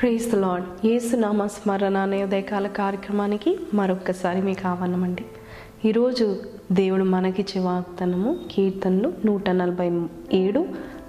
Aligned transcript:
Praise 0.00 0.32
the 0.32 0.34
lord 0.34 0.86
ఏసునామ 0.86 1.46
స్మరణ 1.46 1.96
అనే 1.96 2.24
ఉదయకాల 2.24 2.66
కార్యక్రమానికి 2.66 3.58
మరొక్కసారి 3.74 4.42
మీకు 4.42 4.68
ఆహ్వానమండి. 4.68 5.24
ఈరోజు 5.84 6.36
దేవుడు 6.72 7.04
మనకిచ్చే 7.04 7.60
వాగ్దానము 7.60 8.38
కీర్తనలు 8.50 9.12
నూట 9.24 9.50
నలభై 9.50 10.02
ఏడు 10.32 10.68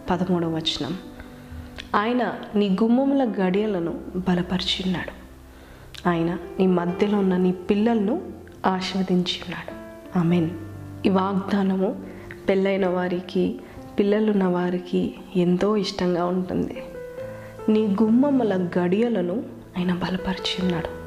పదమూడవ 0.09 0.55
వచనం. 0.55 0.97
ఆయన 1.95 2.33
నీ 2.55 2.69
గుమ్మముల 2.69 3.31
గడియలను 3.41 3.93
బలపరిచిన్నాడు 4.15 5.19
ఆయన 6.09 6.37
నీ 6.59 6.67
మధ్యలో 6.67 7.17
ఉన్న 7.17 7.37
నీ 7.37 7.51
పిల్లలను 7.51 8.21
ఆశీర్వదించి 8.65 9.39
ఉన్నాడు 9.45 9.79
ఆమెన్. 10.19 10.49
ఈ 11.05 11.09
వాగ్దానము 11.09 12.01
పెళ్ళైన 12.49 12.87
వారికి 12.87 13.59
పిల్లలున్న 13.99 14.43
వారికి 14.43 15.15
ఎంతో 15.35 15.77
ఇష్టంగా 15.77 16.25
ఉంటుంది. 16.25 16.83
నీ 17.69 17.87
గుమ్మముల 18.03 18.69
గడియలను 18.79 19.43
ఆయన 19.77 19.93
బలపరిచి 19.93 20.61
ఉన్నాడు 20.61 20.99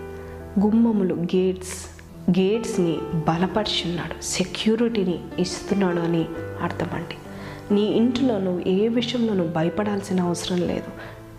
గుమ్మములు 0.61 1.15
గేట్స్ 1.15 1.87
గేట్స్ని 2.31 2.99
బలపరిచి 3.29 3.91
ఉన్నాడు 3.91 4.23
సెక్యూరిటీని 4.23 5.19
ఇస్తున్నాడు 5.39 6.01
అని 6.01 6.25
అర్థమండి. 6.63 7.15
నీ 7.75 7.83
ఇంట్లో 7.83 8.39
నువ్వు 8.39 8.69
ఏ 8.69 8.89
విషయంలోనూ 8.89 9.47
భయపడాల్సిన 9.47 10.21
అవసరం 10.21 10.59
లేదు. 10.59 10.91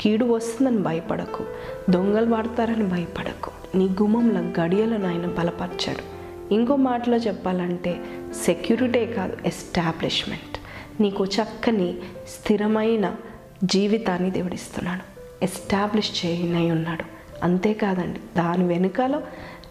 కీడు 0.02 0.26
వస్తుందని 0.26 0.78
భయపడకు. 0.78 1.44
దొంగలు 1.90 2.26
వాడతారని 2.26 2.84
భయపడకు. 2.84 3.78
నీ 3.78 3.86
గుమ్మముల 3.86 4.52
గడియలను 4.62 5.08
ఆయన 5.08 5.26
బలపరిచాడు. 5.26 6.14
ఇంకో 6.54 6.76
మాటలో 6.76 7.17
చెప్పాలంటే 7.17 8.04
సెక్యూరిటీ 8.45 9.06
కాదు 9.06 9.38
ఎస్టాబ్లిష్మెంట్ 9.45 10.53
నీకు 11.02 11.25
చక్కని 11.25 11.97
స్థిరమైన 12.27 13.16
జీవితాన్ని 13.63 14.31
దేవుడిస్తున్నాడు. 14.31 15.13
ఎస్టాబ్లిష్ 15.44 16.25
చేయనై 16.25 16.72
ఉన్నాడు. 16.72 17.03
అంతేకాదండి 17.44 18.19
దాని 18.38 18.63
వెనుకలో 18.63 19.21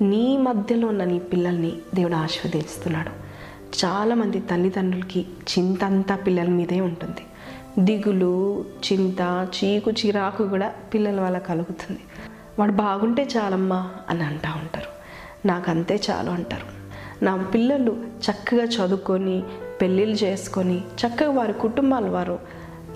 నీ 0.02 0.36
మధ్యలో 0.36 0.88
ఉన్న 0.88 1.04
నీ 1.04 1.18
పిల్లల్ని 1.18 1.72
దేవుడు 1.94 2.14
ఆశీర్వదిస్తున్నాడు. 2.14 3.10
చాలామంది 3.84 4.40
తల్లిదండ్రులకి 4.40 5.20
చింత 5.20 5.84
అంతా 5.84 6.16
పిల్లల 6.16 6.48
మీదే 6.48 6.80
ఉంటుంది. 6.80 7.20
దిగులు 7.78 8.64
చింత 8.92 9.48
చీకు 9.56 9.90
చిరాకు 9.90 10.48
కూడా 10.48 10.68
పిల్లల 10.94 11.20
వల్ల 11.20 11.38
కలుగుతుంది. 11.38 12.00
వాడు 12.58 12.72
బాగుంటే 12.72 13.28
చాలమ్మా 13.36 13.90
అని 14.08 14.24
అంటూ 14.24 14.58
ఉంటారు. 14.58 15.02
నాకు 15.46 15.70
అంతే 15.70 16.00
చాలు 16.10 16.30
అంటారు. 16.30 16.82
నా 17.24 17.36
పిల్లలు 17.36 18.04
చక్కగా 18.30 18.64
చదువుకొని 18.64 19.42
పెళ్ళిళ్ళు 19.82 20.16
చేసుకొని 20.16 20.78
చక్కగా 20.78 21.30
వారి 21.30 21.52
కుటుంబాలు 21.52 22.10
వారు 22.10 22.38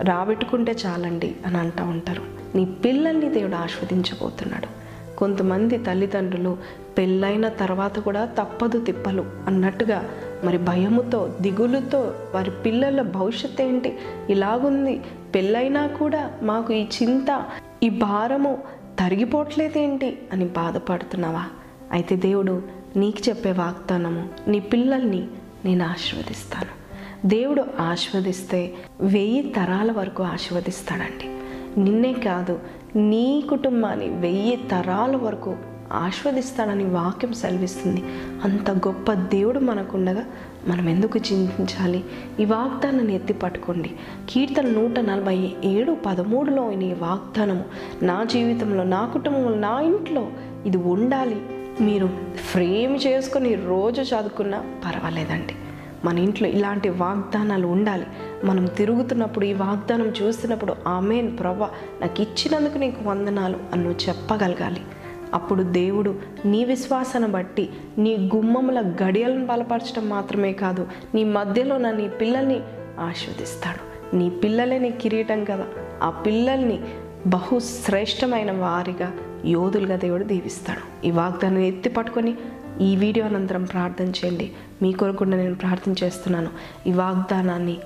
రాబెట్టుకుంటే 0.01 0.77
చాలండి 0.87 1.37
అని 1.47 1.59
అంటూ 1.59 1.85
ఉంటారు. 1.85 2.23
నీ 2.55 2.65
పిల్లల్ని 2.65 3.29
దేవుడు 3.29 3.55
ఆస్వాదించబోతున్నాడు. 3.55 4.87
కొంతమంది 5.17 5.79
తల్లిదండ్రులు 5.79 6.59
పెళ్ళైన 6.99 7.49
తర్వాత 7.49 7.99
కూడా 7.99 8.25
తప్పదు 8.25 8.81
తిప్పలు 8.81 9.25
అన్నట్టుగా 9.47 10.09
మరి 10.45 10.59
భయముతో 10.59 11.35
దిగులుతో 11.41 12.15
వారి 12.35 12.51
పిల్లల 12.51 13.03
భవిష్యత్ 13.03 13.61
ఏంటి? 13.61 13.99
ఇలాగుంది. 14.31 15.01
పెళ్ళైనా 15.35 15.87
కూడా 15.87 16.31
మాకు 16.43 16.73
ఈ 16.73 16.85
చింత 16.85 17.45
ఈ 17.83 17.89
భారము 17.89 18.59
తరిగిపోవట్లేదేంటి 18.99 20.19
అని 20.33 20.45
బాధపడుతున్నావా? 20.45 21.45
అయితే 21.93 22.17
దేవుడు 22.17 22.63
నీకు 22.97 23.29
చెప్పే 23.29 23.53
వాగ్దానము 23.53 24.29
నీ 24.49 24.61
పిల్లల్ని 24.61 25.27
నేను 25.65 25.85
ఆశీర్వదిస్తాను. 25.85 26.86
దేవుడు 27.27 27.65
ఆశీర్వదిస్తే 27.81 28.75
వెయ్యి 29.01 29.43
తరాల 29.43 29.93
వరకు 29.93 30.23
ఆశీర్వదిస్తాడండి. 30.23 31.29
నిన్నే 31.81 32.13
కాదు 32.13 32.59
నీ 32.97 33.45
కుటుంబాన్ని 33.51 34.09
వెయ్యి 34.09 34.57
తరాల 34.57 35.17
వరకు 35.17 35.57
ఆశీర్వదిస్తాడని 35.93 36.85
వాక్యం 36.85 37.33
సెలవిస్తుంది. 37.33 38.05
అంత 38.45 38.71
గొప్ప 38.71 39.13
దేవుడు 39.13 39.59
మనకుండగా 39.59 40.25
మనం 40.67 40.89
ఎందుకు 40.89 41.19
చింతించాలి 41.19 42.05
ఈ 42.41 42.45
వాగ్దానాన్ని 42.45 43.15
ఎత్తి 43.15 43.33
పట్టుకోండి. 43.33 43.91
కీర్తన 44.29 44.67
నూట 44.67 44.99
నలభై 44.99 45.53
ఏడు 45.65 45.97
పదమూడులో 46.07 46.73
ఈ 46.73 46.93
వాగ్దానము 46.93 47.65
నా 48.03 48.25
జీవితంలో 48.25 48.85
నా 48.85 49.07
కుటుంబంలో 49.07 49.55
నా 49.55 49.81
ఇంట్లో 49.81 50.29
ఇది 50.67 50.77
ఉండాలి. 50.77 51.41
మీరు 51.81 52.11
ఫ్రేమ్ 52.53 52.99
చేసుకొని 53.07 53.55
రోజు 53.55 54.01
చదువుకున్నా 54.01 54.59
పర్వాలేదండి. 54.59 55.55
మన 56.05 56.19
ఇంట్లో 56.19 56.49
ఇలాంటి 56.49 56.89
వాగ్దానాలు 56.89 57.67
ఉండాలి. 57.67 58.07
మనం 58.45 58.67
తిరుగుతున్నప్పుడు 58.67 59.45
ఈ 59.45 59.53
వాగ్దానం 59.53 60.07
చూస్తున్నప్పుడు 60.07 60.75
ఆమెన్ 60.87 61.39
ప్రభా 61.39 61.71
నాకు 62.01 62.23
ఇచ్చినందుకు 62.23 62.79
నీకు 62.79 63.09
వందనాలు 63.09 63.57
అని 63.73 63.85
నువ్వు 63.85 64.09
చెప్పగలగాలి. 64.09 64.81
అప్పుడు 65.35 65.63
దేవుడు 65.63 66.15
నీ 66.45 66.65
విశ్వాసను 66.65 67.29
బట్టి 67.29 67.71
నీ 67.99 68.31
గుమ్మముల 68.35 68.81
గడియలను 68.81 69.47
బలపరచడం 69.47 70.09
మాత్రమే 70.09 70.53
కాదు 70.53 70.87
నీ 71.15 71.25
మధ్యలో 71.25 71.79
నా 71.79 71.91
నీ 71.91 72.09
పిల్లల్ని 72.09 72.61
ఆస్వాదిస్తాడు 73.01 73.97
నీ 74.17 74.31
పిల్లలే 74.31 74.79
నీ 74.79 74.91
కిరీటం 74.91 75.45
కదా. 75.45 75.65
ఆ 76.03 76.11
పిల్లల్ని 76.11 76.81
బహుశ్రేష్టమైన 77.27 78.53
వారిగా 78.53 79.13
యోధులుగా 79.45 79.97
దేవుడు 79.97 80.25
దీవిస్తాడు. 80.25 81.07
ఈ 81.07 81.11
వాగ్దానం 81.11 81.59
ఎత్తి 81.59 81.89
పట్టుకొని 81.89 82.35
ఈ 82.81 82.97
వీడియో 82.97 83.27
అనంతరం 83.27 83.65
ప్రార్థన 83.65 84.09
చేయండి. 84.09 84.53
మీ 84.83 84.93
కొరకు 84.93 85.17
కూడా 85.17 85.31
నేను 85.31 85.55
ప్రార్థన 85.55 85.95
చేస్తున్నాను. 86.05 86.51
ఈ 86.87 86.93
వాగ్దానాన్ని 86.93 87.79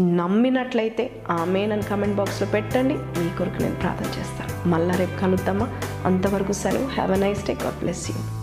నమ్మినట్లయితే 0.00 1.22
ఆమె 1.30 1.66
నన్ను 1.66 1.90
కమెంట్ 1.90 2.16
బాక్స్లో 2.16 2.48
పెట్టండి. 2.48 2.94
మీ 2.94 3.36
కొరకు 3.38 3.62
నేను 3.62 3.74
ప్రార్థన 3.74 4.06
చేస్తాను. 4.06 4.68
మళ్ళా 4.68 4.94
రేపు 4.94 5.20
కలుద్దామా? 5.20 5.68
అంతవరకు 6.04 6.52
సెలవు. 6.52 6.86
Have 6.86 7.12
a 7.12 7.16
nice 7.16 7.46
day 7.46 7.56
God 7.64 7.78
bless 7.78 8.10
you 8.10 8.41